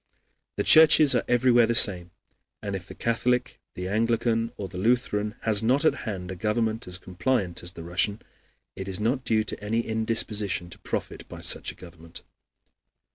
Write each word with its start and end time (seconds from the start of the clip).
The 0.55 0.63
churches 0.63 1.13
are 1.13 1.23
everywhere 1.27 1.67
the 1.67 1.75
same, 1.75 2.09
and 2.63 2.75
if 2.75 2.87
the 2.87 2.95
Catholic, 2.95 3.59
the 3.75 3.87
Anglican, 3.87 4.51
or 4.57 4.67
the 4.67 4.79
Lutheran 4.79 5.33
Church 5.33 5.39
has 5.43 5.61
not 5.61 5.85
at 5.85 5.93
hand 5.93 6.31
a 6.31 6.35
government 6.35 6.87
as 6.87 6.97
compliant 6.97 7.61
as 7.61 7.73
the 7.73 7.83
Russian, 7.83 8.19
it 8.75 8.87
is 8.87 8.99
not 8.99 9.23
due 9.23 9.43
to 9.43 9.63
any 9.63 9.81
indisposition 9.81 10.71
to 10.71 10.79
profit 10.79 11.27
by 11.27 11.41
such 11.41 11.71
a 11.71 11.75
government. 11.75 12.23